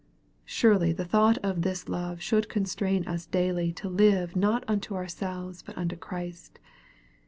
[0.45, 5.61] Surely the thought of this love should constrain us daily to live not unto ourselves,
[5.61, 6.57] but unto Christ.